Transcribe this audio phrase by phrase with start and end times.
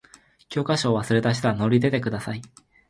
[0.49, 2.41] 教科書を忘れた人は名乗り出てください。